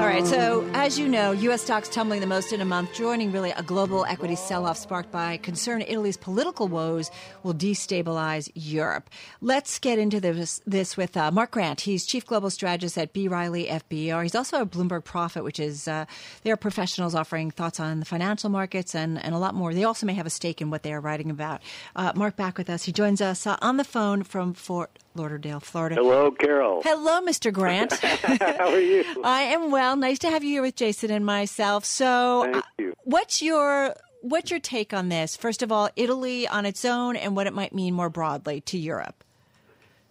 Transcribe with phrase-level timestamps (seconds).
[0.00, 1.60] All right, so as you know, U.S.
[1.60, 5.10] stocks tumbling the most in a month, joining really a global equity sell off sparked
[5.10, 7.10] by concern Italy's political woes
[7.42, 9.10] will destabilize Europe.
[9.42, 11.82] Let's get into this, this with uh, Mark Grant.
[11.82, 13.28] He's Chief Global Strategist at B.
[13.28, 14.22] Riley FBR.
[14.22, 16.06] He's also a Bloomberg Prophet, which is uh,
[16.42, 19.74] they are professionals offering thoughts on the financial markets and, and a lot more.
[19.74, 21.60] They also may have a stake in what they are writing about.
[21.96, 22.84] Uh, Mark back with us.
[22.84, 25.96] He joins us uh, on the phone from Fort Lauderdale, Florida.
[25.96, 26.80] Hello, Carol.
[26.82, 27.52] Hello, Mr.
[27.52, 27.92] Grant.
[28.00, 29.04] How are you?
[29.24, 29.96] I am well.
[29.96, 31.84] Nice to have you here with Jason and myself.
[31.84, 32.62] So, uh,
[33.04, 35.36] what's your what's your take on this?
[35.36, 38.78] First of all, Italy on its own, and what it might mean more broadly to
[38.78, 39.24] Europe.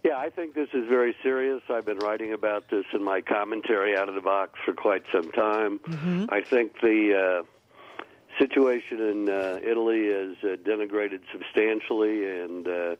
[0.03, 1.61] Yeah, I think this is very serious.
[1.69, 5.31] I've been writing about this in my commentary out of the box for quite some
[5.31, 5.79] time.
[5.79, 6.25] Mm-hmm.
[6.29, 7.43] I think the uh,
[8.39, 12.95] situation in uh, Italy is uh, denigrated substantially, and uh,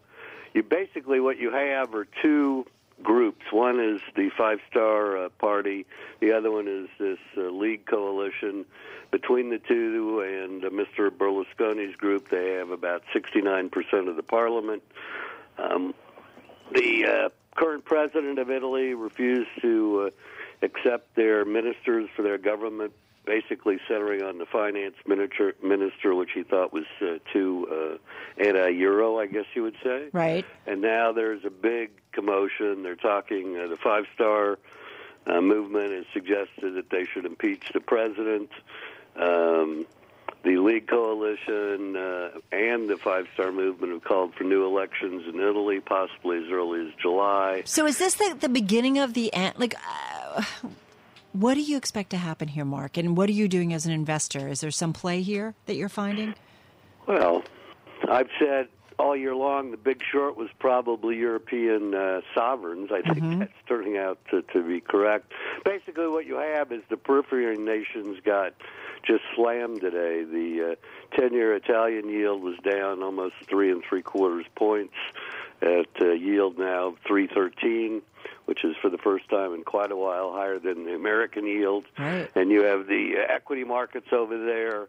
[0.54, 2.66] you basically what you have are two
[3.02, 3.46] groups.
[3.52, 5.86] One is the Five Star uh, Party.
[6.20, 8.66] The other one is this uh, League coalition.
[9.12, 11.10] Between the two and uh, Mr.
[11.10, 14.84] Berlusconi's group, they have about 69% of the parliament.
[15.58, 15.94] Um,
[16.74, 22.92] the uh, current president of Italy refused to uh, accept their ministers for their government,
[23.26, 29.20] basically centering on the finance minister, minister which he thought was uh, too uh, anti-euro,
[29.20, 30.10] I guess you would say.
[30.12, 30.46] Right.
[30.66, 32.82] And now there's a big commotion.
[32.82, 33.56] They're talking.
[33.58, 34.58] Uh, the Five Star
[35.28, 38.50] uh, movement has suggested that they should impeach the president.
[39.16, 39.86] Um,
[40.44, 45.40] the League Coalition uh, and the Five Star Movement have called for new elections in
[45.40, 47.64] Italy, possibly as early as July.
[47.66, 49.56] So, is this the, the beginning of the end?
[49.58, 50.44] Like, uh,
[51.34, 52.98] what do you expect to happen here, Mark?
[52.98, 54.48] And what are you doing as an investor?
[54.48, 56.34] Is there some play here that you're finding?
[57.06, 57.44] Well,
[58.10, 58.70] I've said
[59.00, 62.90] all year long the big short was probably European uh, sovereigns.
[62.92, 65.32] I think that's turning out to, to be correct.
[65.64, 68.54] Basically, what you have is the periphery nations got
[69.04, 70.24] just slammed today.
[70.24, 70.78] The
[71.14, 74.96] uh, 10 year Italian yield was down almost three and three quarters points
[75.62, 78.02] at uh, yield now 313
[78.46, 81.84] which is for the first time in quite a while higher than the American yield.
[82.00, 82.30] Right.
[82.34, 84.88] And you have the equity markets over there.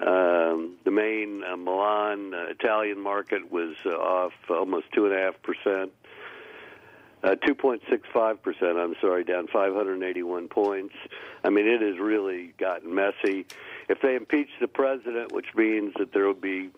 [0.00, 5.18] Um, the main uh, Milan uh, Italian market was uh, off almost two and a
[5.18, 5.92] half percent.
[7.24, 8.78] Uh, 2.65 percent.
[8.78, 10.94] I'm sorry, down 581 points.
[11.42, 13.44] I mean, it has really gotten messy.
[13.88, 16.70] If they impeach the president, which means that there will be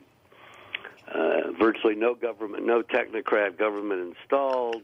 [1.12, 4.82] uh, virtually no government, no technocrat government installed,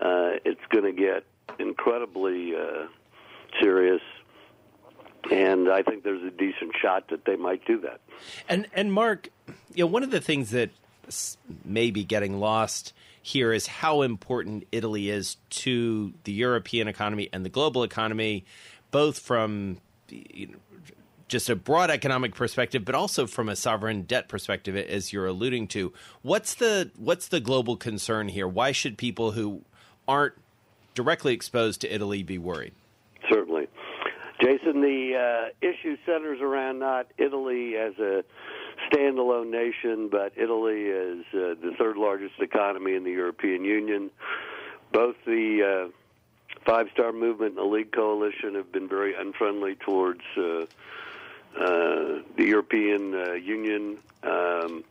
[0.00, 1.24] uh, it's going to get
[1.58, 2.54] incredibly
[3.60, 4.02] serious.
[5.30, 8.00] And I think there's a decent shot that they might do that.
[8.48, 9.28] And and Mark,
[9.74, 10.70] you know, one of the things that
[11.64, 12.92] may be getting lost
[13.22, 18.44] here is how important Italy is to the European economy and the global economy,
[18.90, 19.78] both from
[20.10, 20.54] you know,
[21.28, 25.66] just a broad economic perspective, but also from a sovereign debt perspective, as you're alluding
[25.68, 25.92] to.
[26.22, 28.46] What's the what's the global concern here?
[28.46, 29.62] Why should people who
[30.06, 30.34] aren't
[30.94, 32.72] directly exposed to Italy be worried?
[34.44, 38.24] Jason, the uh, issue centers around not Italy as a
[38.90, 44.10] standalone nation, but Italy as uh, the third largest economy in the European Union.
[44.92, 45.90] Both the uh,
[46.66, 50.66] Five Star Movement and the League Coalition have been very unfriendly towards uh,
[51.58, 53.96] uh, the European uh, Union.
[54.22, 54.84] Um,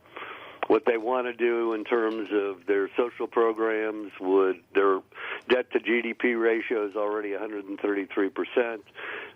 [0.68, 5.00] what they want to do in terms of their social programs would their
[5.48, 8.82] debt to GDP ratio is already 133 percent.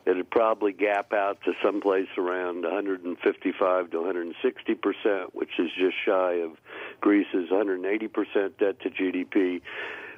[0.06, 6.40] It'd probably gap out to someplace around 155 to 160 percent, which is just shy
[6.40, 6.52] of
[7.00, 9.60] Greece's 180 percent debt to GDP.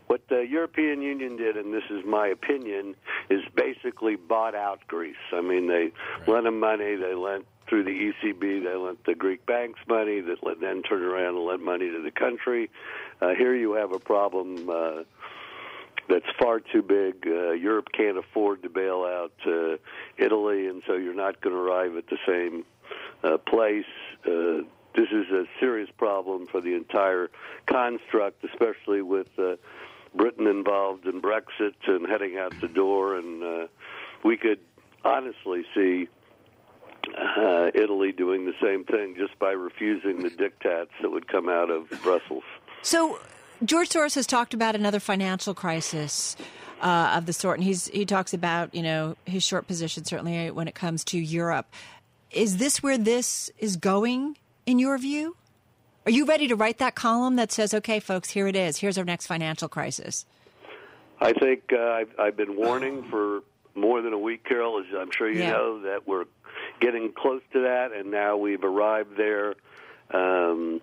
[0.06, 2.96] What the European Union did, and this is my opinion,
[3.28, 5.14] is basically bought out Greece.
[5.32, 5.92] I mean, they
[6.26, 10.38] lent them money, they lent through the ECB, they lent the Greek banks money, that
[10.60, 12.68] then turned around and lent money to the country.
[13.20, 15.04] Uh, here you have a problem uh,
[16.10, 17.26] that's far too big.
[17.26, 19.76] Uh, Europe can't afford to bail out uh,
[20.18, 22.64] Italy, and so you're not going to arrive at the same
[23.22, 23.84] uh, place.
[24.26, 24.62] Uh,
[24.94, 27.30] this is a serious problem for the entire
[27.66, 29.54] construct, especially with uh,
[30.14, 33.66] Britain involved in Brexit and heading out the door, and uh,
[34.24, 34.58] we could
[35.04, 36.08] honestly see
[37.16, 41.70] uh, Italy doing the same thing just by refusing the diktats that would come out
[41.70, 42.42] of Brussels.
[42.82, 43.20] So,
[43.64, 46.36] George Soros has talked about another financial crisis.
[46.82, 50.50] Uh, of the sort, and he's he talks about you know his short position certainly
[50.50, 51.66] when it comes to Europe.
[52.30, 55.36] Is this where this is going in your view?
[56.06, 58.78] Are you ready to write that column that says, "Okay, folks, here it is.
[58.78, 60.24] Here's our next financial crisis"?
[61.20, 63.42] I think uh, I've, I've been warning for
[63.74, 64.78] more than a week, Carol.
[64.80, 65.50] As I'm sure you Yeah.
[65.50, 66.24] know that we're
[66.80, 69.54] getting close to that, and now we've arrived there.
[70.14, 70.80] Um,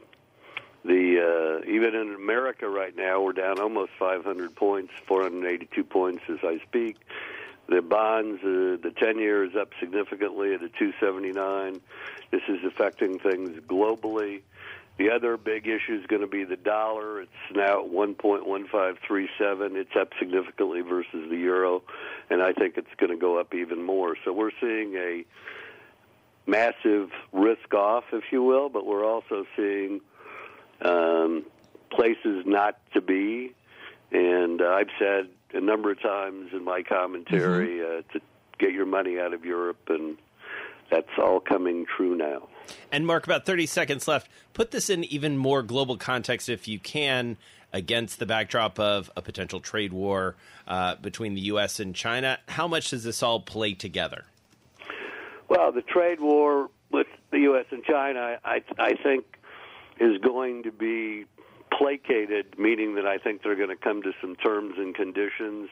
[0.87, 6.39] the uh, even in America right now, we're down almost 500 points, 482 points as
[6.43, 6.97] I speak.
[7.67, 11.81] The bonds, uh, the 10 year is up significantly at a 279.
[12.31, 14.41] This is affecting things globally.
[14.97, 17.21] The other big issue is going to be the dollar.
[17.21, 19.75] It's now at 1.1537.
[19.75, 21.83] It's up significantly versus the euro,
[22.29, 24.15] and I think it's going to go up even more.
[24.23, 25.25] So we're seeing a
[26.47, 29.99] massive risk off, if you will, but we're also seeing
[30.81, 31.45] um,
[31.91, 33.53] places not to be.
[34.11, 38.21] And uh, I've said a number of times in my commentary uh, to
[38.57, 40.17] get your money out of Europe, and
[40.89, 42.47] that's all coming true now.
[42.91, 44.29] And Mark, about 30 seconds left.
[44.53, 47.37] Put this in even more global context, if you can,
[47.73, 50.35] against the backdrop of a potential trade war
[50.67, 51.79] uh, between the U.S.
[51.79, 52.39] and China.
[52.47, 54.25] How much does this all play together?
[55.49, 57.65] Well, the trade war with the U.S.
[57.71, 59.25] and China, I, I think,
[59.99, 61.25] is going to be
[61.71, 65.69] placated, meaning that I think they're going to come to some terms and conditions.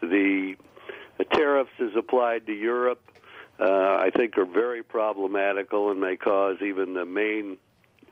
[0.00, 0.56] The,
[1.18, 3.00] the tariffs as applied to Europe,
[3.58, 7.58] uh, I think, are very problematical and may cause even the main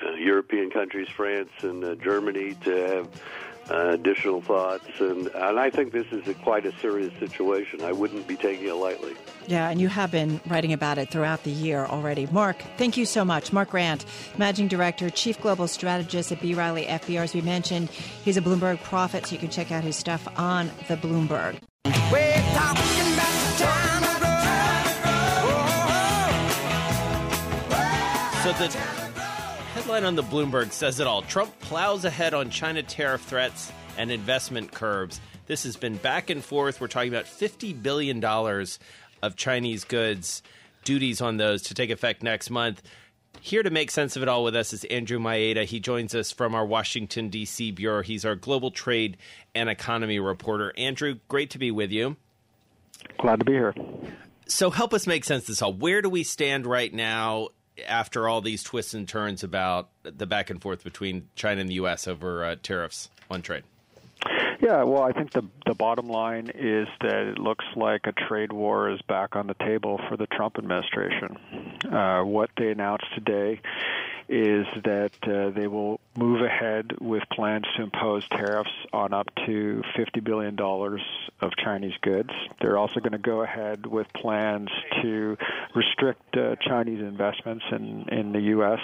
[0.03, 3.23] uh, European countries, France and uh, Germany, to have
[3.69, 4.85] uh, additional thoughts.
[5.01, 7.83] And, and I think this is a, quite a serious situation.
[7.83, 9.15] I wouldn't be taking it lightly.
[9.47, 12.27] Yeah, and you have been writing about it throughout the year already.
[12.27, 13.53] Mark, thank you so much.
[13.53, 14.05] Mark Grant,
[14.39, 16.55] Managing Director, Chief Global Strategist at B.
[16.55, 17.23] Riley FBR.
[17.23, 20.71] As we mentioned, he's a Bloomberg prophet, so you can check out his stuff on
[20.89, 21.61] the Bloomberg.
[21.85, 24.11] We're talking about the time
[28.43, 28.69] So the
[29.91, 31.23] headline on the Bloomberg says it all.
[31.23, 35.21] Trump plows ahead on China tariff threats and investment curbs.
[35.47, 36.81] This has been back and forth.
[36.81, 40.45] We're talking about $50 billion of Chinese goods,
[40.85, 42.83] duties on those to take effect next month.
[43.41, 45.65] Here to make sense of it all with us is Andrew Mayeda.
[45.65, 47.73] He joins us from our Washington, D.C.
[47.73, 48.05] bureau.
[48.05, 49.17] He's our global trade
[49.57, 50.73] and economy reporter.
[50.77, 52.15] Andrew, great to be with you.
[53.19, 53.75] Glad to be here.
[54.47, 55.73] So help us make sense of this all.
[55.73, 57.49] Where do we stand right now
[57.87, 61.75] after all these twists and turns about the back and forth between China and the
[61.75, 62.07] U.S.
[62.09, 63.65] over uh, tariffs on trade?
[64.61, 68.53] Yeah, well, I think the the bottom line is that it looks like a trade
[68.53, 71.39] war is back on the table for the Trump administration.
[71.91, 73.61] Uh, what they announced today
[74.31, 79.83] is that uh, they will move ahead with plans to impose tariffs on up to
[79.99, 82.31] $50 billion of Chinese goods.
[82.61, 84.69] They're also going to go ahead with plans
[85.03, 85.37] to
[85.75, 88.79] restrict uh, Chinese investments in, in the U.S.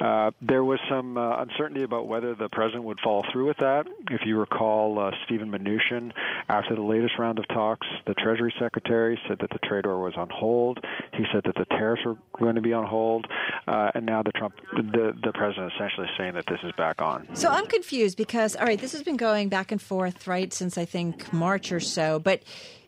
[0.00, 3.86] Uh, there was some uh, uncertainty about whether the president would follow through with that.
[4.10, 6.12] If you recall, uh, Steven Mnuchin,
[6.48, 10.14] after the latest round of talks, the Treasury Secretary said that the trade war was
[10.16, 10.78] on hold.
[11.14, 13.26] He said that the tariffs were going to be on hold,
[13.66, 17.28] uh, and now the Trump, the the president, essentially saying that this is back on.
[17.34, 20.76] So I'm confused because, all right, this has been going back and forth, right, since
[20.76, 22.18] I think March or so.
[22.18, 22.42] But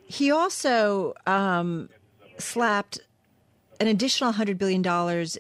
[0.05, 1.89] he also um,
[2.39, 3.01] slapped
[3.81, 4.85] an additional $100 billion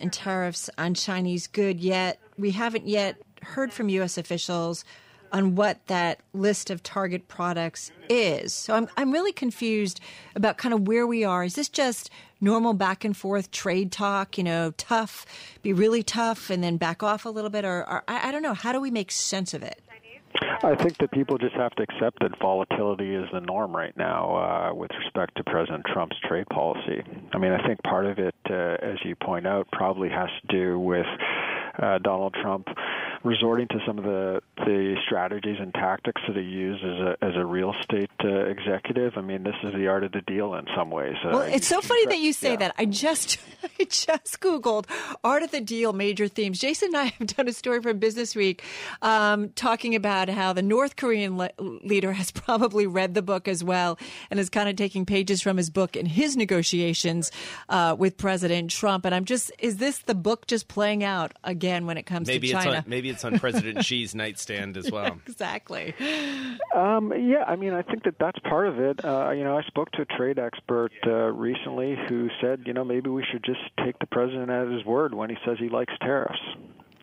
[0.01, 4.17] in tariffs on Chinese good, yet we haven't yet heard from U.S.
[4.17, 4.85] officials
[5.33, 8.53] on what that list of target products is.
[8.53, 10.01] So I'm, I'm really confused
[10.35, 11.45] about kind of where we are.
[11.45, 12.11] Is this just
[12.41, 15.27] normal back and forth trade talk, you know, tough,
[15.63, 17.65] be really tough, and then back off a little bit?
[17.65, 18.55] Or, or I, I don't know.
[18.55, 19.81] How do we make sense of it?
[20.63, 24.37] I think that people just have to accept that volatility is the norm right now
[24.37, 27.03] uh, with respect to President Trump's trade policy.
[27.33, 30.57] I mean, I think part of it, uh, as you point out, probably has to
[30.57, 31.07] do with
[31.79, 32.69] uh, Donald Trump
[33.23, 37.37] resorting to some of the the strategies and tactics that he used as a as
[37.37, 39.17] a real estate uh, executive.
[39.17, 41.17] I mean, this is the art of the deal in some ways.
[41.25, 42.57] Uh, Well, it's so funny that you say yeah.
[42.57, 42.75] that.
[42.79, 43.39] I just
[43.81, 44.87] I just googled
[45.25, 46.59] art of the deal major themes.
[46.59, 48.63] Jason and I have done a story for Business Week
[49.03, 53.65] um, talking about how the North Korean le- leader has probably read the book as
[53.65, 53.99] well
[54.31, 57.33] and is kind of taking pages from his book in his negotiations
[57.69, 59.05] uh, with President Trump.
[59.05, 62.49] And I'm just is this the book just playing out again when it comes Maybe
[62.49, 62.77] to it's China?
[62.79, 65.19] on, maybe maybe it's on President Xi's nightstand as well.
[65.27, 65.95] Exactly.
[66.75, 69.03] Um, yeah, I mean, I think that that's part of it.
[69.03, 72.85] Uh, you know, I spoke to a trade expert uh, recently who said, you know,
[72.85, 75.93] maybe we should just take the president at his word when he says he likes
[76.01, 76.39] tariffs.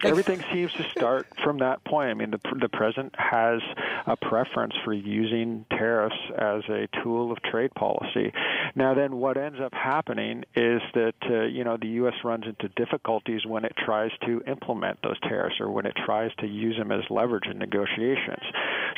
[0.03, 2.11] Everything seems to start from that point.
[2.11, 3.61] I mean, the the president has
[4.05, 8.31] a preference for using tariffs as a tool of trade policy.
[8.75, 12.13] Now, then, what ends up happening is that uh, you know the U.S.
[12.23, 16.47] runs into difficulties when it tries to implement those tariffs or when it tries to
[16.47, 18.43] use them as leverage in negotiations.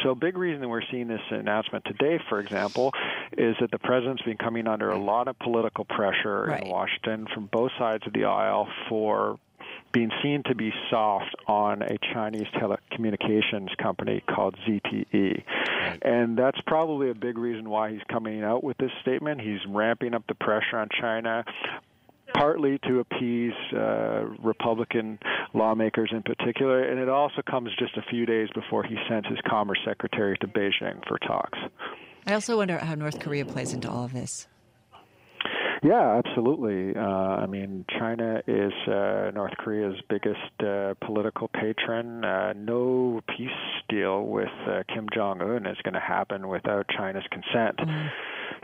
[0.04, 2.94] So, a big reason that we're seeing this announcement today, for example,
[3.38, 6.64] is that the president's been coming under a lot of political pressure Right.
[6.64, 9.40] in Washington from both sides of the aisle for
[9.92, 15.44] being seen to be soft on a Chinese telecommunications company called ZTE.
[16.02, 19.42] And that's probably a big reason why he's coming out with this statement.
[19.42, 21.44] He's ramping up the pressure on China.
[22.36, 25.18] Partly to appease uh, Republican
[25.56, 29.40] lawmakers in particular, and it also comes just a few days before he sends his
[29.50, 31.58] Commerce Secretary to Beijing for talks.
[32.28, 34.48] I also wonder how North Korea plays into all of this.
[35.82, 36.94] Yeah, absolutely.
[36.96, 42.26] Uh, I mean, China is uh, North Korea's biggest uh, political patron.
[42.26, 43.50] Uh, no peace
[43.88, 47.80] deal with uh, Kim Jong Un is going to happen without China's consent.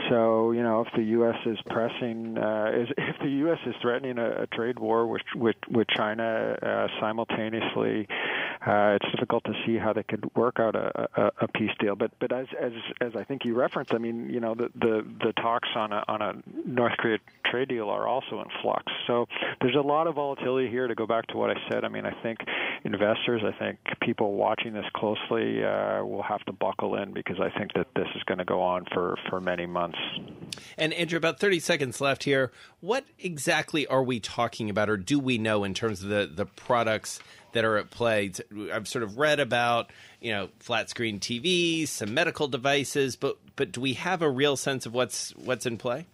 [0.10, 1.38] So, you know, if the U.S.
[1.46, 3.60] is pressing, uh, is, if the U.S.
[3.66, 8.08] is threatening a, a trade war with with, with China uh, simultaneously,
[8.62, 11.96] uh, it's difficult to see how they could work out a, a, a peace deal.
[11.96, 12.72] But but as as
[13.02, 16.04] as I think you referenced, I mean, you know, the the, the talks on a
[16.08, 16.34] on a
[16.66, 18.86] North Korea trade deal are also in flux.
[19.08, 19.28] So
[19.62, 20.88] there's a lot of volatility here.
[20.88, 22.40] To go back to what I said, I mean, I think
[22.84, 27.50] investors, I think people watching this closely uh, will have to buckle in because I
[27.58, 29.98] think that this is going to go on for for many months.
[30.78, 32.52] And Andrew, about 30 seconds left here.
[32.80, 36.46] What exactly are we talking about, or do we know in terms of the, the
[36.46, 37.20] products
[37.56, 38.32] that are at play?
[38.72, 43.72] I've sort of read about, you know, flat screen TVs, some medical devices, but but
[43.72, 46.06] do we have a real sense of what's what's in play?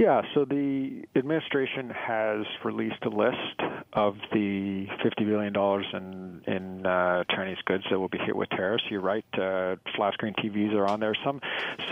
[0.00, 3.60] Yeah, so the administration has released a list
[3.92, 5.54] of the $50 billion
[5.92, 8.84] in, in uh, Chinese goods that will be hit with tariffs.
[8.88, 11.14] You're right, uh, flat screen TVs are on there.
[11.22, 11.42] Some,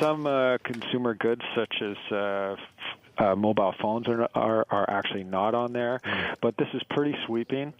[0.00, 1.96] some uh, consumer goods, such as
[3.18, 6.00] uh, mobile phones are, are are actually not on there,
[6.40, 7.72] but this is pretty sweeping.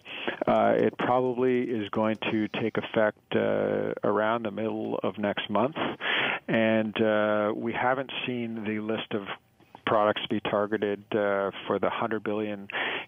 [0.47, 5.75] Uh, it probably is going to take effect uh, around the middle of next month,
[6.47, 9.23] and uh, we haven't seen the list of
[9.89, 12.67] products to be targeted uh, for the 100 billion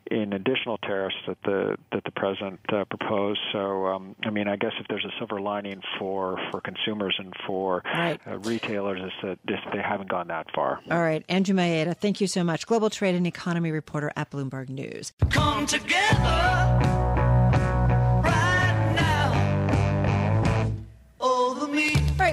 [0.09, 3.39] in additional tariffs that the that the president uh, proposed.
[3.53, 7.33] So, um, I mean, I guess if there's a silver lining for for consumers and
[7.47, 8.19] for Right.
[8.27, 10.81] uh, retailers, is that this, they haven't gone that far.
[10.89, 12.65] All right, Andrew Mayeda, thank you so much.
[12.65, 15.13] Global trade and economy reporter at Bloomberg News.
[15.29, 17.00] Come together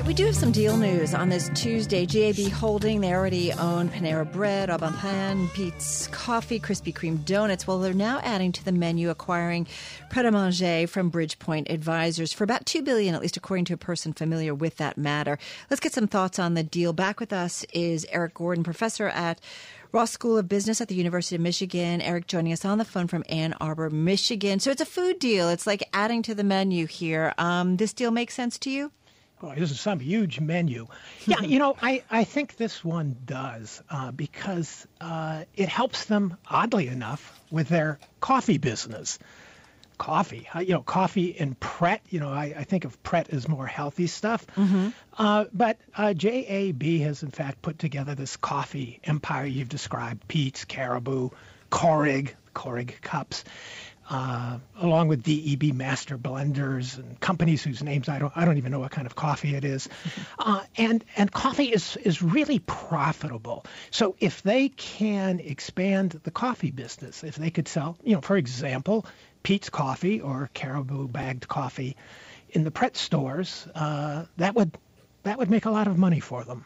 [0.08, 2.06] we do have some deal news on this Tuesday.
[2.06, 7.66] JAB Holding, they already own Panera Bread, Au Bon Pain, Peet's Coffee, Krispy Kreme Donuts.
[7.66, 9.66] Well, they're now adding to the menu, acquiring
[10.08, 13.76] Pret a Manger from Bridgepoint Advisors for about 2 billion, at least according to a
[13.76, 15.38] person familiar with that matter.
[15.68, 16.94] Let's get some thoughts on the deal.
[16.94, 19.42] Back with us is Erik Gordon, professor at
[19.92, 22.00] Ross School of Business at the University of Michigan.
[22.00, 24.58] Erik joining us on the phone from Ann Arbor, Michigan.
[24.58, 25.50] So it's a food deal.
[25.50, 27.34] It's like adding to the menu here.
[27.36, 28.90] Um, this deal makes sense to you?
[29.56, 30.86] This is some huge menu.
[31.26, 36.36] Yeah, you know, I, I think this one does uh, because uh, it helps them,
[36.48, 39.18] oddly enough, with their coffee business.
[39.96, 43.48] Coffee, uh, you know, coffee and Pret, you know, I, I think of Pret as
[43.48, 44.46] more healthy stuff.
[45.16, 50.64] Uh, but uh, JAB has, in fact, put together this coffee empire you've described Peet's,
[50.64, 51.30] Caribou,
[51.72, 53.42] Keurig, Keurig cups
[54.08, 58.72] uh, along with DE Master Blenders and companies whose names I don't I don't even
[58.72, 59.88] know what kind of coffee it is,
[60.38, 63.66] uh, and and coffee is is really profitable.
[63.90, 68.36] So if they can expand the coffee business, if they could sell, you know, for
[68.36, 69.04] example,
[69.42, 71.96] Peet's Coffee or Caribou bagged coffee
[72.50, 74.76] in the Pret stores, uh, that would
[75.22, 76.64] that would make a lot of money for them.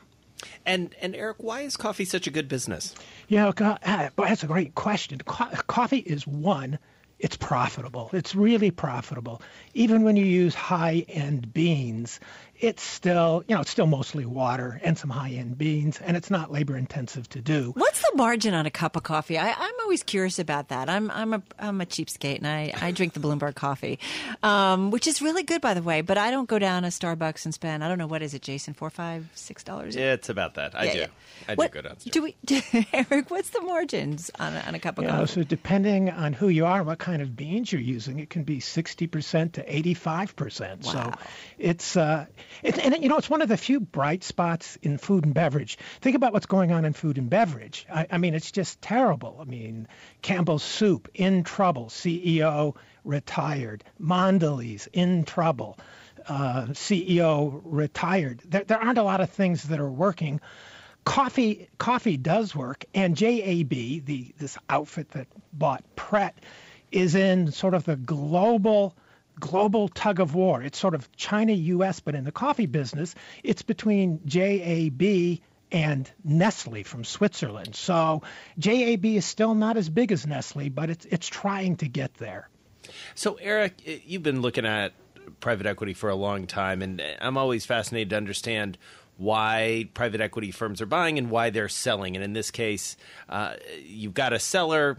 [0.64, 2.94] And and Erik, why is coffee such a good business?
[3.28, 5.18] You know, boy, that's a great question.
[5.18, 6.78] Co- coffee is one.
[7.22, 8.10] It's profitable.
[8.12, 9.42] It's really profitable.
[9.74, 12.18] Even when you use high-end beans,
[12.58, 16.50] it's still, you know, it's still mostly water and some high-end beans, and it's not
[16.52, 17.72] labor-intensive to do.
[17.76, 19.38] What's the margin on a cup of coffee?
[19.38, 20.88] I, I'm always curious about that.
[20.88, 23.98] I'm I'm a I'm a cheapskate and I, I drink the Bloomberg coffee,
[24.42, 26.00] um, which is really good by the way.
[26.02, 28.42] But I don't go down to Starbucks and spend I don't know what is it,
[28.42, 29.94] Jason, four, five, six dollars.
[29.96, 30.74] Yeah, It's about that.
[30.78, 30.98] I Yeah, do.
[30.98, 31.06] yeah.
[31.48, 32.12] I What- do go downstairs.
[32.12, 33.30] Do we, Eric?
[33.30, 35.32] What's the margins on a, on a cup of You know, coffee?
[35.32, 38.42] so depending on who you are, what kind kind of beans you're using, it can
[38.42, 40.84] be 60% to 85%.
[40.86, 40.90] Wow.
[40.92, 41.12] So
[41.58, 42.24] it's, uh,
[42.62, 45.78] and you know, it's one of the few bright spots in food and beverage.
[46.00, 47.86] Think about what's going on in food and beverage.
[47.92, 49.38] I, I mean, it's just terrible.
[49.40, 49.88] I mean,
[50.22, 55.78] Campbell's Soup in trouble, CEO retired, Mondelez in trouble.
[56.26, 58.42] Uh, CEO retired.
[58.44, 60.40] There, there aren't a lot of things that are working
[61.04, 66.38] coffee coffee does work and JAB the this outfit that bought Pret
[66.92, 68.94] is in sort of the global
[69.50, 73.62] global tug of war it's sort of China US but in the coffee business it's
[73.62, 75.02] between JAB
[75.72, 78.22] and Nestle from Switzerland so
[78.58, 82.48] JAB is still not as big as Nestle but it's it's trying to get there
[83.14, 83.74] So, Erik,
[84.06, 84.92] you've been looking at
[85.40, 88.78] private equity for a long time, and I'm always fascinated to understand
[89.16, 92.16] why private equity firms are buying and why they're selling.
[92.16, 92.96] And in this case,
[93.28, 94.98] uh, you've got a seller.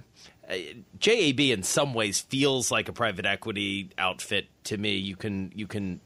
[1.00, 4.96] JAB in some ways feels like a private equity outfit to me.
[4.96, 6.00] You can you can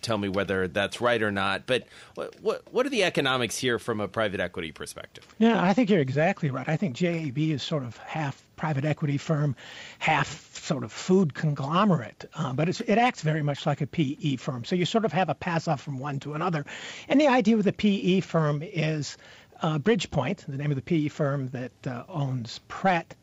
[0.00, 1.66] tell me whether that's right or not.
[1.66, 1.84] But
[2.14, 5.26] what what, what are the economics here from a private equity perspective?
[5.38, 6.68] Yeah, I think you're exactly right.
[6.68, 9.54] I think JAB is sort of half private equity firm,
[9.98, 14.64] half sort of food conglomerate, uh, but it acts very much like a PE firm.
[14.64, 16.64] So you sort of have a pass off from one to another.
[17.08, 19.18] And the idea with a PE firm is
[19.60, 23.14] uh, Bridgepoint, the name of the PE firm that uh, owns Pret.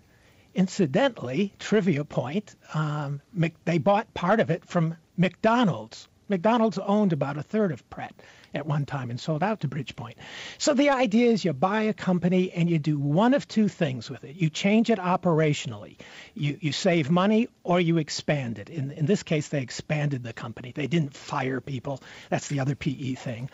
[0.54, 3.22] Incidentally, trivia point, um,
[3.66, 6.08] they bought part of it from McDonald's.
[6.28, 8.14] McDonald's owned about a third of Pret
[8.54, 10.16] at one time and sold out to Bridgepoint.
[10.58, 14.10] So the idea is you buy a company and you do one of two things
[14.10, 14.36] with it.
[14.36, 15.98] You change it operationally.
[16.34, 18.70] You, you save money or you expand it.
[18.70, 20.72] In, in this case, they expanded the company.
[20.74, 22.02] They didn't fire people.
[22.30, 23.50] That's the other PE thing.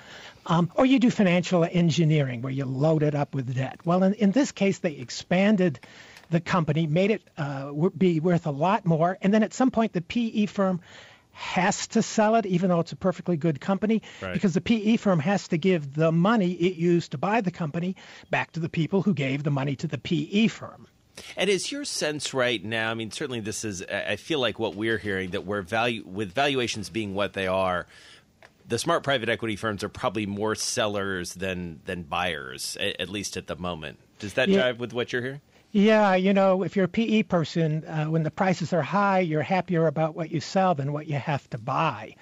[0.45, 3.81] Um, or you do financial engineering where you load it up with debt.
[3.85, 5.79] Well, in, in this case, they expanded
[6.29, 9.93] the company, made it uh, be worth a lot more, and then at some point
[9.93, 10.81] the PE firm
[11.31, 14.33] has to sell it, even though it's a perfectly good company, Right.
[14.33, 17.95] because the PE firm has to give the money it used to buy the company
[18.31, 20.87] back to the people who gave the money to the PE firm.
[21.35, 22.91] And is your sense right now?
[22.91, 23.83] I mean, certainly this is.
[23.83, 27.87] I feel like what we're hearing that we're value with valuations being what they are.
[28.67, 33.47] The smart private equity firms are probably more sellers than than buyers, at least at
[33.47, 33.97] the moment.
[34.19, 34.71] Does that Yeah.
[34.73, 35.41] jive with what you're hearing?
[35.71, 39.41] Yeah, you know, if you're a PE person, uh, when the prices are high, you're
[39.41, 42.15] happier about what you sell than what you have to buy.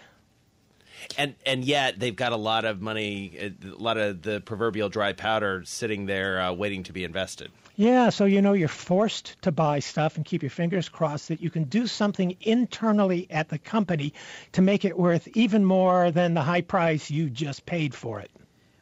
[1.17, 5.13] And and yet they've got a lot of money, a lot of the proverbial dry
[5.13, 7.51] powder sitting there uh, waiting to be invested.
[7.75, 11.41] Yeah, so you know you're forced to buy stuff and keep your fingers crossed that
[11.41, 14.13] you can do something internally at the company
[14.53, 18.31] to make it worth even more than the high price you just paid for it.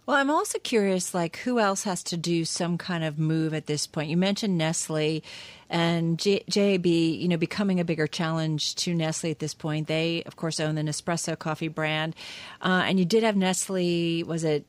[0.05, 3.67] Well, I'm also curious, like, who else has to do some kind of move at
[3.67, 4.09] this point?
[4.09, 5.23] You mentioned Nestle
[5.69, 9.87] and JAB, you know, becoming a bigger challenge to Nestle at this point.
[9.87, 12.17] They, of course, own the Nespresso coffee brand.
[12.61, 14.65] Uh, and you did have Nestle, was it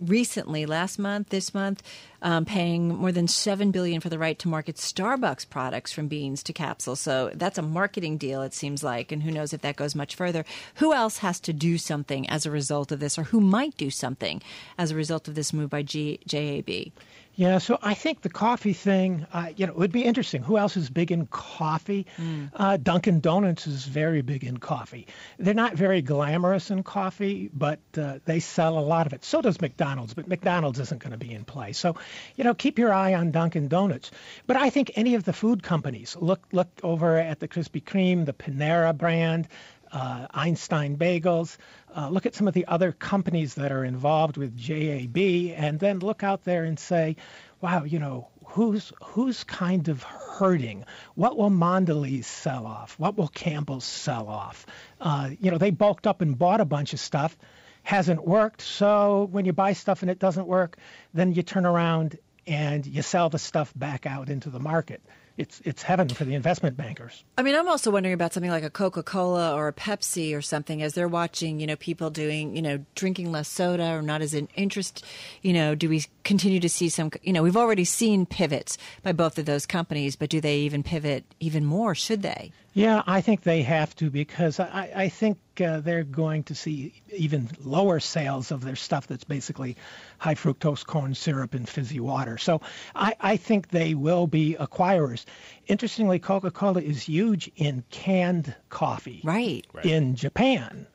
[0.00, 1.82] recently, last month, this month,
[2.22, 6.42] um, paying more than seven billion for the right to market Starbucks products from beans
[6.44, 7.00] to capsules.
[7.00, 10.14] So that's a marketing deal, it seems like, and who knows if that goes much
[10.14, 10.44] further.
[10.76, 13.90] Who else has to do something as a result of this, or who might do
[13.90, 14.42] something
[14.76, 16.92] as a result of this move by G- JAB?
[17.38, 20.42] Yeah, so I think the coffee thing, uh, you know, it would be interesting.
[20.42, 22.04] Who else is big in coffee?
[22.52, 25.06] Uh, Dunkin' Donuts is very big in coffee.
[25.38, 29.24] They're not very glamorous in coffee, but uh, they sell a lot of it.
[29.24, 31.74] So does McDonald's, but McDonald's isn't going to be in play.
[31.74, 31.94] So,
[32.34, 34.10] you know, keep your eye on Dunkin' Donuts.
[34.48, 38.26] But I think any of the food companies, look look over at the Krispy Kreme,
[38.26, 39.46] the Panera brand,
[39.92, 41.56] uh, Einstein Bagels.
[41.94, 45.16] Uh, look at some of the other companies that are involved with JAB,
[45.56, 47.16] and then look out there and say,
[47.60, 50.84] "Wow, you know, who's who's kind of hurting?
[51.14, 52.98] What will Mondelez sell off?
[52.98, 54.66] What will Campbell sell off?
[55.00, 57.36] Uh, you know, they bulked up and bought a bunch of stuff,
[57.82, 58.62] hasn't worked.
[58.62, 60.76] So when you buy stuff and it doesn't work,
[61.14, 65.02] then you turn around and you sell the stuff back out into the market.
[65.38, 67.24] It's it's heaven for the investment bankers.
[67.38, 70.42] I mean, I'm also wondering about something like a Coca Cola or a Pepsi or
[70.42, 74.20] something as they're watching, you know, people doing, you know, drinking less soda or not
[74.20, 75.04] as an interest.
[75.42, 79.12] You know, do we continue to see some, you know, we've already seen pivots by
[79.12, 81.94] both of those companies, but do they even pivot even more?
[81.94, 82.52] Should they?
[82.74, 86.92] Yeah, I think they have to because I, I think uh, they're going to see
[87.14, 89.76] even lower sales of their stuff that's basically
[90.18, 92.38] high fructose corn syrup and fizzy water.
[92.38, 92.60] So
[92.94, 95.24] I, I think they will be acquirers.
[95.66, 99.66] Interestingly, Coca Cola is huge in canned coffee Right.
[99.82, 100.86] in Japan.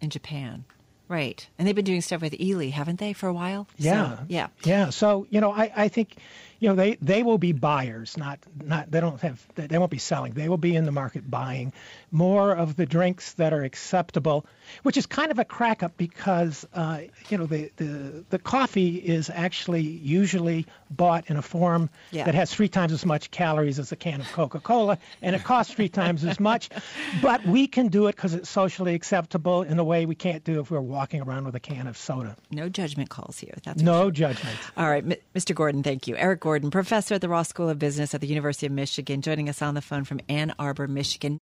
[0.00, 0.64] In Japan.
[1.08, 1.46] Right.
[1.58, 3.66] And they've been doing stuff with Ely, haven't they, for a while?
[3.76, 4.16] Yeah.
[4.18, 4.46] So, yeah.
[4.64, 4.90] Yeah.
[4.90, 6.16] So, you know, I, I think
[6.60, 9.98] you know they they will be buyers not not they don't have they won't be
[9.98, 10.32] selling.
[10.34, 11.72] They will be in the market buying
[12.10, 14.46] more of the drinks that are acceptable
[14.82, 18.96] which is kind of a crack up because uh, you know the, the the coffee
[18.96, 22.24] is actually usually bought in a form Yeah.
[22.24, 25.72] that has three times as much calories as a can of Coca-Cola and it costs
[25.72, 26.68] three times as much
[27.22, 30.60] but we can do it because it's socially acceptable in a way we can't do
[30.60, 33.54] if we're walking around with a can of soda No judgment calls here.
[33.64, 35.54] That's no judgment All right, M- Mr.
[35.54, 36.16] Gordon, thank you.
[36.16, 39.48] Erik Gordon, professor at the Ross School of Business at the University of Michigan, joining
[39.48, 41.38] us on the phone from Ann Arbor, Michigan.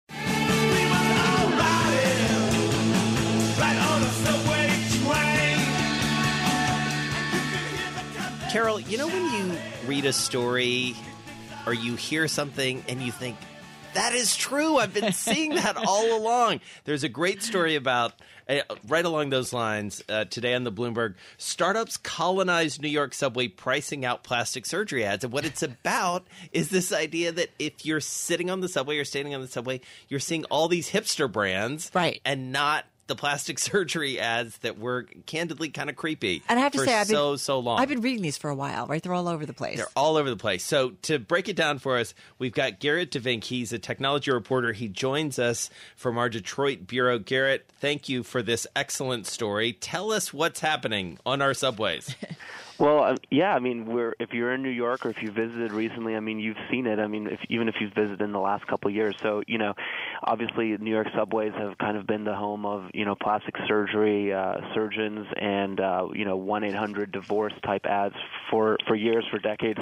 [8.63, 10.95] Carol, you know when you read a story
[11.67, 13.37] or you hear something and you think,
[13.95, 14.77] that is true.
[14.77, 16.61] I've been seeing that all along.
[16.85, 18.13] There's a great story about,
[18.49, 23.49] uh, right along those lines, uh, today on the Bloomberg startups colonize New York subway
[23.49, 25.25] pricing out plastic surgery ads.
[25.25, 29.05] And what it's about is this idea that if you're sitting on the subway or
[29.05, 31.91] standing on the subway, you're seeing all these hipster brands.
[31.93, 32.21] Right.
[32.25, 36.43] And not the plastic surgery ads that were candidly kind of creepy.
[36.49, 37.79] And I have to for say, I've been, so, so long.
[37.81, 39.03] I've been reading these for a while, right?
[39.03, 39.77] They're all over the place.
[39.77, 40.65] They're all over the place.
[40.65, 43.45] So to break it down for us, we've got Gerrit De Vynck.
[43.45, 44.73] He's a technology reporter.
[44.73, 47.19] He joins us from our Detroit bureau.
[47.19, 49.73] Gerrit, thank you for this excellent story.
[49.73, 52.15] Tell us what's happening on our subways.
[52.79, 56.17] Well, yeah, I mean, we're if you're in New York or if you visited recently,
[56.17, 56.99] I mean, you've seen it.
[56.99, 59.15] I mean, if, even if you've visited in the last couple of years.
[59.23, 59.75] So, you know,
[60.25, 64.33] obviously, New York subways have kind of been the home of you know plastic surgery
[64.33, 68.17] uh, surgeons and uh, you know one eight hundred divorce type ads
[68.51, 69.81] for for years, for decades.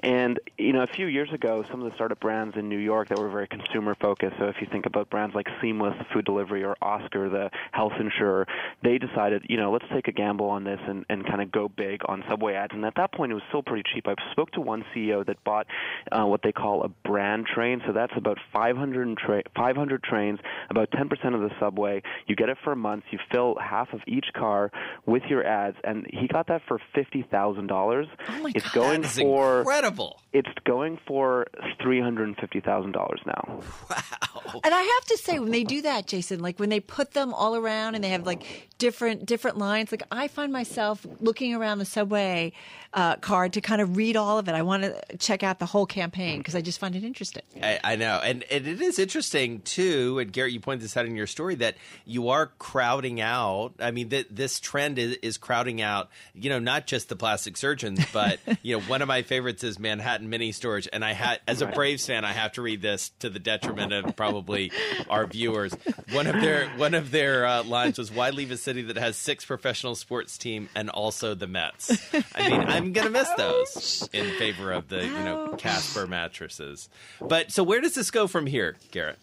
[0.00, 3.08] And you know, a few years ago, some of the startup brands in New York
[3.08, 4.36] that were very consumer focused.
[4.38, 8.46] So, if you think about brands like Seamless Food Delivery or Oscar, the health insurer,
[8.82, 11.68] they decided, you know, let's take a gamble on this and, and kind of go
[11.68, 12.72] big on subway ads.
[12.74, 14.06] And at that point, it was still pretty cheap.
[14.06, 15.66] I spoke to one CEO that bought
[16.12, 17.80] uh, what they call a brand train.
[17.86, 20.38] So that's about 500, and tra- 500 trains,
[20.70, 22.02] about 10% of the subway.
[22.26, 23.04] You get it for a month.
[23.10, 24.70] You fill half of each car
[25.06, 28.06] with your ads, and he got that for fifty thousand dollars.
[28.28, 30.20] Oh my it's God, going That's for incredible.
[30.32, 31.46] it's going for
[31.82, 33.60] three hundred and fifty thousand dollars now.
[33.90, 34.60] Wow!
[34.64, 37.32] And I have to say, when they do that, Jason, like when they put them
[37.34, 41.78] all around and they have like different different lines, like I find myself looking around
[41.78, 42.52] the subway
[42.92, 44.54] uh, card to kind of read all of it.
[44.54, 47.42] I want to check out the whole campaign because I just find it interesting.
[47.62, 50.18] I, I know, and, and it is interesting too.
[50.18, 53.74] And Gerrit, you pointed this out in your story that you are crowding out.
[53.78, 56.10] I mean, th- this trend is, is crowding out.
[56.34, 59.78] You know, not just the plastic surgeons, but you know, one of my favorites is
[59.78, 63.10] Manhattan Mini Storage, and I had, as a Braves fan, I have to read this
[63.20, 64.70] to the detriment of probably
[65.08, 65.74] our viewers.
[66.12, 69.16] One of their one of their uh, lines was, "Why leave a city that has
[69.16, 71.96] six professional sports team and also the Mets?"
[72.34, 76.88] I mean, I'm gonna miss those in favor of the you know Casper mattresses.
[77.20, 79.16] But so where does this go from here, Gerrit?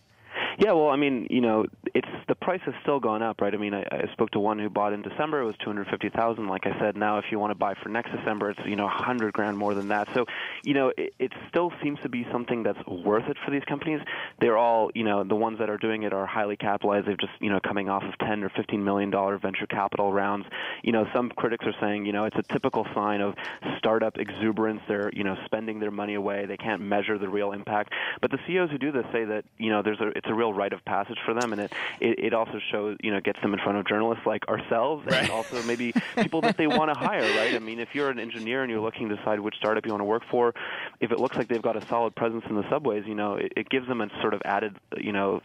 [0.57, 3.53] Yeah, well, I mean, you know, it's the price has still gone up, right?
[3.53, 5.87] I mean, I, I spoke to one who bought in December; it was two hundred
[5.87, 6.47] fifty thousand.
[6.47, 8.85] Like I said, now if you want to buy for next December, it's you know
[8.85, 10.07] a hundred grand more than that.
[10.13, 10.25] So,
[10.63, 14.01] you know, it, it still seems to be something that's worth it for these companies.
[14.39, 17.07] They're all, you know, the ones that are doing it are highly capitalized.
[17.07, 20.45] They've just, you know, coming off of ten or fifteen million dollar venture capital rounds.
[20.83, 23.35] You know, some critics are saying, you know, it's a typical sign of
[23.77, 24.81] startup exuberance.
[24.87, 26.45] They're, you know, spending their money away.
[26.45, 27.93] They can't measure the real impact.
[28.21, 30.42] But the CEOs who do this say that, you know, there's a it's a real
[30.51, 33.53] rite of passage for them, and it it, it also shows, you know, gets them
[33.53, 37.21] in front of journalists like ourselves, and also maybe people that they want to hire,
[37.37, 37.53] right?
[37.53, 40.01] I mean, if you're an engineer and you're looking to decide which startup you want
[40.01, 40.53] to work for,
[40.99, 43.53] if it looks like they've got a solid presence in the subways, you know, it,
[43.55, 45.41] it gives them a sort of added, you know,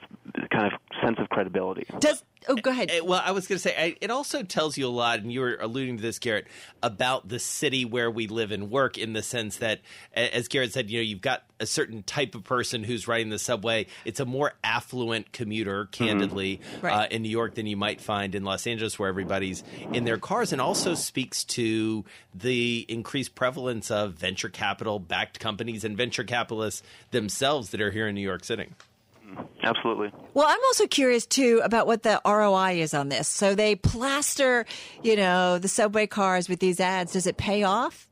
[0.51, 1.87] kind of sense of credibility.
[1.99, 2.91] Does oh, go ahead.
[2.91, 5.33] Eh, Well, I was going to say, I, it also tells you a lot, and
[5.33, 6.45] you were alluding to this, Gerrit,
[6.83, 9.81] about the city where we live and work in the sense that,
[10.15, 13.39] as Gerrit said, you know, you've got a certain type of person who's riding the
[13.39, 13.87] subway.
[14.05, 16.93] It's a more affluent commuter, candidly, Right.
[16.93, 20.19] uh, in New York than you might find in Los Angeles, where everybody's in their
[20.19, 26.25] cars, and also speaks to the increased prevalence of venture capital backed companies and venture
[26.25, 28.67] capitalists themselves that are here in New York City.
[29.63, 30.13] Absolutely.
[30.35, 33.29] Well, I'm also curious too about what the ROI is on this.
[33.29, 34.67] So they plaster,
[35.03, 37.13] you know, the subway cars with these ads.
[37.13, 38.08] Does it pay off?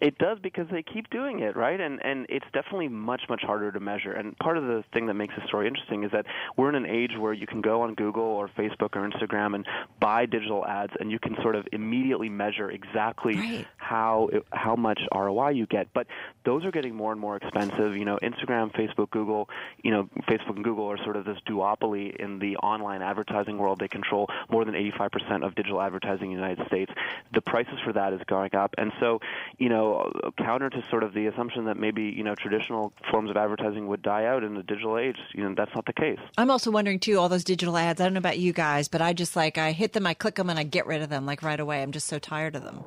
[0.00, 1.78] It does because they keep doing it, right?
[1.80, 4.12] And and it's definitely much much harder to measure.
[4.12, 6.24] And part of the thing that makes the story interesting is that
[6.56, 9.66] we're in an age where you can go on Google or Facebook or Instagram and
[10.00, 13.66] buy digital ads, and you can sort of immediately measure exactly Right.
[13.76, 15.92] how how much ROI you get.
[15.92, 16.06] But
[16.44, 17.96] those are getting more and more expensive.
[17.96, 19.50] You know, Instagram, Facebook, Google.
[19.82, 23.80] You know, Facebook and Google are sort of this duopoly in the online advertising world.
[23.80, 26.90] They control more than 85% of digital advertising in the United States.
[27.34, 29.20] The prices for that is going up, and so
[29.58, 29.89] you know
[30.38, 34.02] counter to sort of the assumption that maybe you know traditional forms of advertising would
[34.02, 35.16] die out in the digital age.
[35.34, 36.18] You know that's not the case.
[36.38, 38.00] I'm also wondering too, all those digital ads.
[38.00, 40.36] I don't know about you guys, but I just like I hit them, I click
[40.36, 41.82] them, and I get rid of them like right away.
[41.82, 42.82] I'm just so tired of them.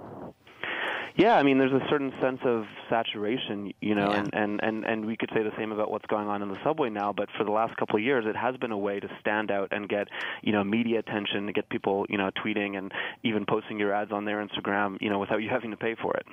[1.15, 4.17] Yeah, I mean, there's a certain sense of saturation, you know, Yeah.
[4.21, 6.57] and, and, and, and we could say the same about what's going on in the
[6.63, 7.13] subway now.
[7.13, 9.67] But for the last couple of years, it has been a way to stand out
[9.71, 10.07] and get,
[10.41, 14.11] you know, media attention, to get people, you know, tweeting and even posting your ads
[14.11, 16.25] on their Instagram, you know, without you having to pay for it.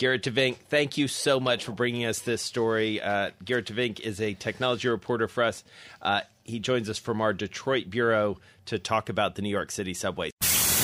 [0.00, 3.02] Gerrit De Vynck, thank you so much for bringing us this story.
[3.02, 5.62] Uh, Gerrit De Vynck is a technology reporter for us.
[6.00, 9.92] Uh, he joins us from our Detroit bureau to talk about the New York City
[9.92, 10.30] subway.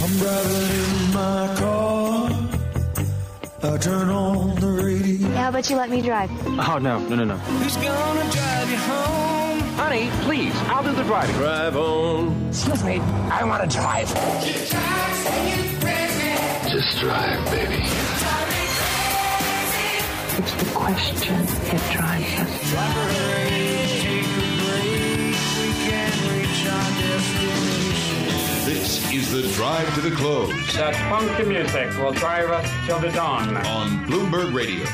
[0.03, 2.31] I'm driving in my car.
[3.63, 5.29] I turn on the radio.
[5.29, 6.31] How about you let me drive?
[6.47, 7.37] Oh, no, no, no, no.
[7.39, 9.61] Who's gonna drive you home?
[9.79, 11.35] Honey, please, I'll do the driving.
[11.37, 12.49] Drive on.
[12.49, 14.09] Excuse me, I want to drive.
[16.71, 18.06] Just drive, baby.
[20.39, 23.67] It's the question that drives us.
[28.67, 33.11] This is the drive to the close That funky music will drive us till the
[33.13, 33.57] dawn.
[33.57, 34.85] on Bloomberg Radio.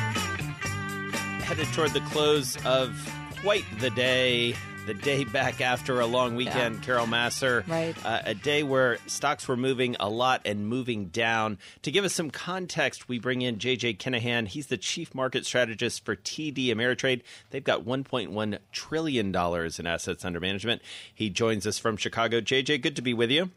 [1.43, 2.95] Headed toward the close of
[3.43, 4.55] quite the day.
[4.85, 7.63] The day back after a long weekend, Carol Massar.
[7.69, 7.95] Right.
[8.05, 11.59] Uh, a day where stocks were moving a lot and moving down.
[11.83, 14.49] To give us some context, we bring in JJ Kinahan.
[14.49, 17.23] He's the chief market strategist for TD Ameritrade.
[17.51, 20.83] They've got $1.1 trillion in assets under management.
[21.15, 22.41] He joins us from Chicago.
[22.41, 23.51] JJ, good to be with you.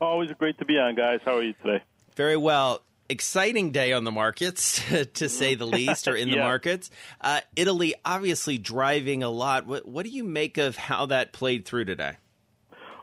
[0.00, 1.18] Always great to be on, guys.
[1.24, 1.82] How are you today?
[2.14, 2.82] Very well.
[3.10, 4.82] Exciting day on the markets,
[5.14, 6.44] to say the least, or in the Yeah.
[6.44, 6.90] markets.
[7.20, 9.66] Uh, Italy obviously driving a lot.
[9.66, 12.16] What, what do you make of how that played through today?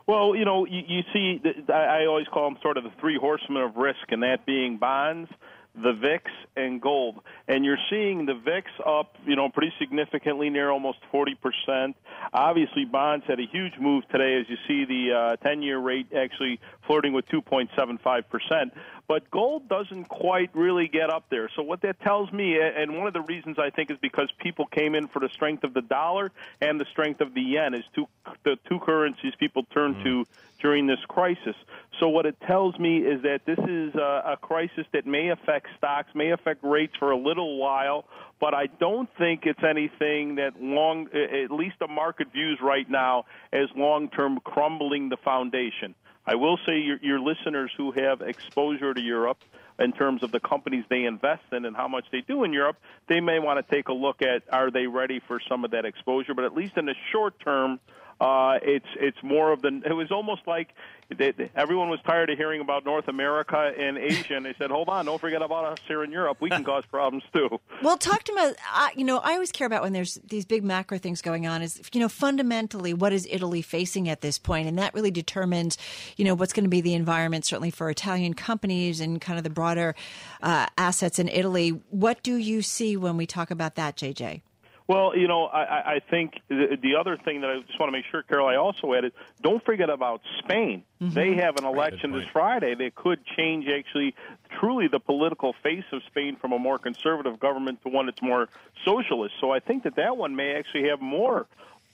[0.06, 3.18] Well, you know, you, you see, I I always call them sort of the three
[3.20, 5.28] horsemen of risk, and that being bonds,
[5.74, 6.22] the VIX,
[6.56, 7.18] and gold.
[7.48, 11.94] And you're seeing the VIX up, you know, pretty significantly, near almost 40%.
[12.32, 16.60] Obviously, bonds had a huge move today as you see the uh, 10-year rate actually
[16.86, 18.70] flirting with 2.75%.
[19.08, 21.48] But gold doesn't quite really get up there.
[21.54, 24.66] So what that tells me, and one of the reasons I think is because people
[24.66, 27.84] came in for the strength of the dollar and the strength of the yen, is
[27.94, 28.08] two
[28.44, 30.02] the two currencies people turn hmm.
[30.02, 30.24] to
[30.60, 31.54] during this crisis.
[32.00, 35.68] So what it tells me is that this is a, a crisis that may affect
[35.78, 38.06] stocks, may affect rates for a little while,
[38.40, 43.24] but I don't think it's anything that long, at least the market views right now
[43.52, 45.94] as long-term crumbling the foundation.
[46.26, 49.38] I will say your, your listeners who have exposure to Europe
[49.78, 52.76] in terms of the companies they invest in and how much they do in Europe,
[53.08, 55.84] they may want to take a look at are they ready for some of that
[55.84, 56.34] exposure.
[56.34, 57.78] But at least in the short term,
[58.20, 59.82] uh, it's it's more of the.
[59.84, 60.68] It was almost like
[61.16, 64.70] they, they- everyone was tired of hearing about North America and Asia, and they said,
[64.70, 66.38] "Hold on, don't forget about us here in Europe.
[66.40, 68.54] We can cause problems too." Well, talk to me.
[68.72, 71.60] I you know, I always care about when there's these big macro things going on.
[71.60, 75.76] Is you know, fundamentally, what is Italy facing at this point, and that really determines,
[76.16, 79.44] you know, what's going to be the environment certainly for Italian companies and kind of
[79.44, 79.94] the broader
[80.42, 81.78] uh, assets in Italy.
[81.90, 84.40] What do you see when we talk about that, JJ?
[84.88, 87.88] Well, you know, I, I- I think the, the other thing that I just want
[87.88, 90.84] to make sure, Carol, I also added, don't forget about Spain.
[91.02, 91.14] Mm-hmm.
[91.14, 94.14] They have an election this Friday that could change actually
[94.60, 98.48] truly the political face of Spain from a more conservative government to one that's more
[98.84, 99.34] socialist.
[99.40, 101.46] So I think that that one may actually have more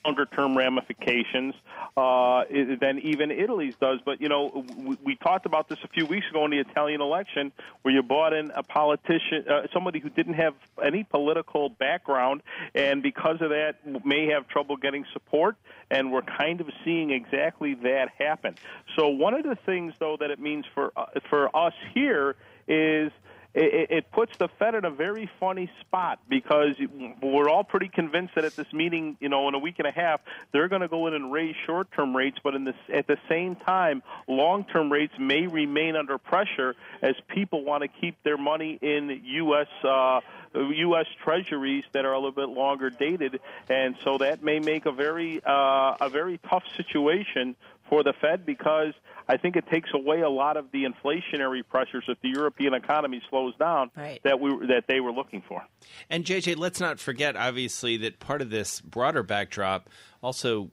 [0.05, 1.53] longer term ramifications
[1.95, 2.43] uh,
[2.81, 3.99] than even Italy's does.
[4.05, 7.01] But you know, we, we talked about this a few weeks ago in the Italian
[7.01, 12.41] election, where you brought in a politician, uh, somebody who didn't have any political background,
[12.75, 15.55] and because of that, may have trouble getting support.
[15.91, 18.55] And we're kind of seeing exactly that happen.
[18.95, 22.35] So one of the things, though, that it means for uh, for us here
[22.67, 23.11] is
[23.53, 26.75] it, it puts the Fed in a very funny spot because
[27.21, 29.91] we're all pretty convinced that at this meeting, you know, in a week and a
[29.91, 33.17] half, they're going to go in and raise short-term rates, but in this, at the
[33.29, 38.79] same time, long-term rates may remain under pressure as people want to keep their money
[38.81, 39.67] in U.S.
[39.83, 40.21] Uh,
[40.55, 41.05] U.S.
[41.23, 43.39] Treasuries that are a little bit longer dated,
[43.69, 47.55] and so that may make a very uh, a very tough situation
[47.89, 48.93] for the Fed because
[49.27, 53.21] I think it takes away a lot of the inflationary pressures if the European economy
[53.29, 54.19] slows down Right.
[54.23, 55.63] that we that they were looking for.
[56.09, 59.89] And JJ, let's not forget, obviously, that part of this broader backdrop
[60.21, 60.69] also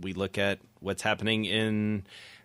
[0.00, 2.04] we look at what's happening in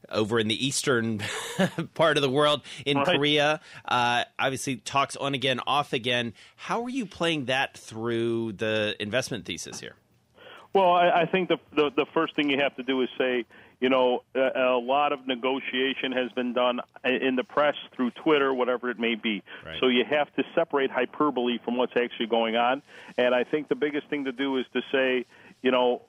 [0.10, 1.21] over in the eastern
[1.93, 3.05] part of the world in Right.
[3.05, 3.62] Korea.
[3.86, 6.34] Uh, obviously, talks on again, off again.
[6.55, 9.95] How are you playing that through the investment thesis here?
[10.73, 13.45] Well, I, I think the, the the first thing you have to do is say,
[13.81, 18.53] you know, a, a lot of negotiation has been done in the press through Twitter,
[18.53, 19.43] whatever it may be.
[19.65, 19.77] Right.
[19.81, 22.81] So you have to separate hyperbole from what's actually going on.
[23.17, 25.25] And I think the biggest thing to do is to say,
[25.62, 26.03] you know,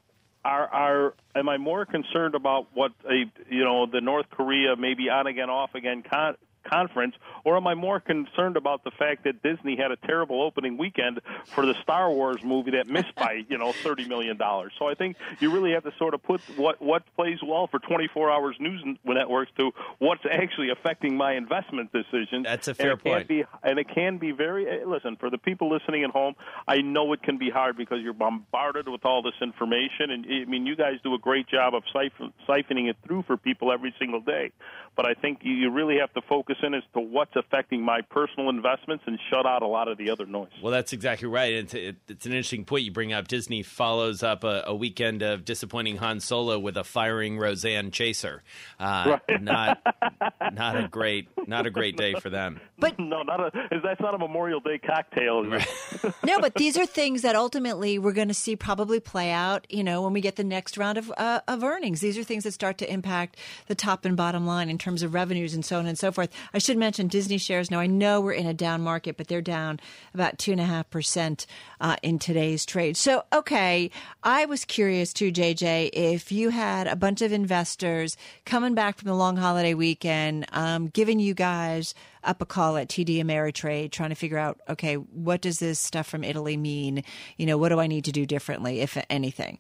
[0.45, 5.09] are are am I more concerned about what a you know the North Korea maybe
[5.09, 9.43] on again off again con- conference, or am I more concerned about the fact that
[9.43, 11.21] Disney had a terrible opening weekend
[11.55, 14.73] for the Star Wars movie that missed by you know thirty million dollars?
[14.79, 17.79] So I think you really have to sort of put what what plays well for
[17.79, 22.45] twenty four hours news networks to what's actually affecting my investment decisions.
[22.45, 23.29] That's a fair and point.
[23.29, 26.35] Be, and it can be very eh, listen for the people listening at home.
[26.67, 30.45] I know it can be hard because you're bombarded with all this information, and I
[30.45, 33.95] mean you guys do a great job of siphon, siphoning it through for people every
[33.99, 34.53] single day.
[34.97, 38.49] But I think you really have to focus in as to what's affecting my personal
[38.49, 40.51] investments and shut out a lot of the other noise.
[40.63, 41.53] Well, that's exactly right.
[41.53, 43.29] It's, it, it's an interesting point you bring up.
[43.29, 48.43] Disney follows up a, a weekend of disappointing Han Solo with a firing Roseanne Chaser.
[48.79, 49.43] Uh, Right.
[49.43, 49.81] Not
[50.53, 52.61] not a great not a great day for them.
[52.79, 53.51] But no, not a.
[53.83, 55.53] That's not a Memorial Day cocktail.
[55.53, 55.65] is
[56.25, 59.67] no, but these are things that ultimately we're going to see probably play out.
[59.71, 62.45] You know, when we get the next round of uh, of earnings, these are things
[62.45, 63.37] that start to impact
[63.67, 66.31] the top and bottom line in terms of revenues and so on and so forth.
[66.53, 67.71] I should mention Disney shares.
[67.71, 69.81] Now I know we're in a down market, but they're down
[70.15, 71.47] about two and a half percent
[71.81, 72.97] uh, in today's trade.
[72.97, 73.91] So, okay,
[74.23, 79.09] I was curious too, JJ, if you had a bunch of investors coming back from
[79.09, 84.11] the long holiday weekend, um, giving you guys up a call at TD Ameritrade, trying
[84.11, 87.03] to figure out, okay, what does this stuff from Italy mean?
[87.37, 89.59] You know, what do I need to do differently, if anything?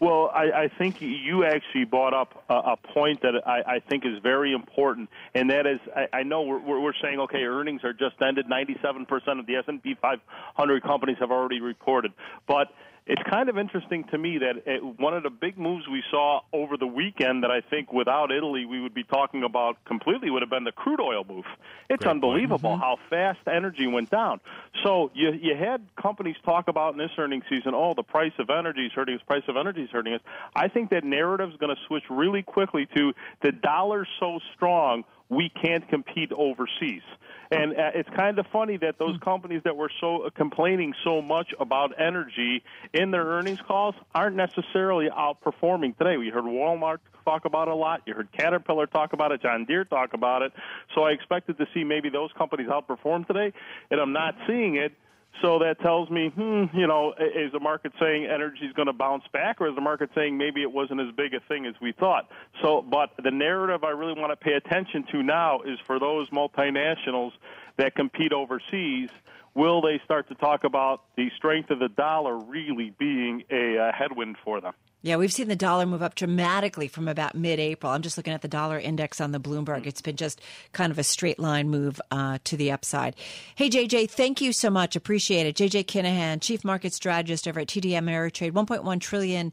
[0.00, 4.04] Well, I, I think you actually brought up a, a point that I, I think
[4.04, 7.92] is very important, and that is, I, I know we're, we're saying, okay, earnings are
[7.92, 8.48] just ended.
[8.48, 12.12] Ninety-seven percent of the S and P 500 companies have already reported,
[12.46, 12.68] but
[13.08, 16.40] it's kind of interesting to me that it, one of the big moves we saw
[16.52, 20.42] over the weekend that I think without Italy we would be talking about completely would
[20.42, 21.46] have been the crude oil move.
[21.88, 22.80] It's unbelievable mm-hmm.
[22.80, 24.40] how fast energy went down.
[24.84, 28.50] So you you had companies talk about in this earnings season, oh, the price of
[28.50, 30.20] energy is hurting us, price of energy is hurting us.
[30.54, 35.04] I think that narrative is going to switch really quickly to the dollar's so strong
[35.30, 37.02] we can't compete overseas.
[37.50, 41.22] And uh, it's kind of funny that those companies that were so uh, complaining so
[41.22, 46.18] much about energy in their earnings calls aren't necessarily outperforming today.
[46.18, 48.02] We heard Walmart talk about it a lot.
[48.06, 49.42] You heard Caterpillar talk about it.
[49.42, 50.52] John Deere talk about it.
[50.94, 53.52] So I expected to see maybe those companies outperform today,
[53.90, 54.92] and I'm not seeing it.
[55.42, 58.92] So that tells me, hmm, you know, is the market saying energy is going to
[58.92, 61.74] bounce back, or is the market saying maybe it wasn't as big a thing as
[61.80, 62.28] we thought?
[62.62, 66.28] So, but the narrative I really want to pay attention to now is for those
[66.30, 67.32] multinationals
[67.76, 69.10] that compete overseas.
[69.54, 73.92] Will they start to talk about the strength of the dollar really being a, uh
[73.92, 74.74] headwind for them?
[75.00, 77.92] Yeah, we've seen the dollar move up dramatically from about mid-April.
[77.92, 79.86] I'm just looking at the dollar index on the Bloomberg.
[79.86, 80.40] It's been just
[80.72, 83.14] kind of a straight line move uh, to the upside.
[83.54, 84.96] Hey, JJ, thank you so much.
[84.96, 85.54] Appreciate it.
[85.54, 89.52] JJ Kinahan, Chief Market Strategist over at TD Ameritrade, $1.1 trillion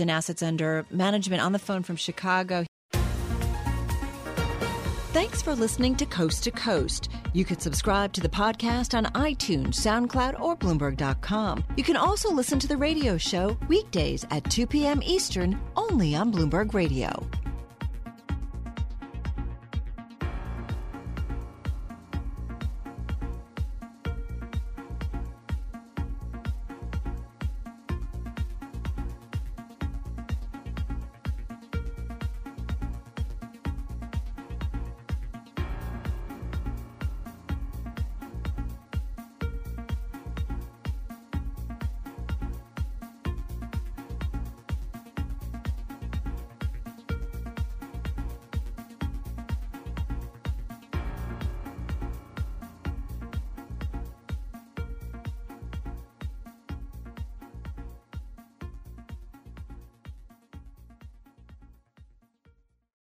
[0.00, 2.66] in assets under management on the phone from Chicago.
[5.18, 7.08] Thanks for listening to Coast to Coast.
[7.32, 11.64] You can subscribe to the podcast on iTunes, SoundCloud, or Bloomberg.com.
[11.76, 15.02] You can also listen to the radio show weekdays at 2 p.m.
[15.02, 17.28] Eastern only on Bloomberg Radio.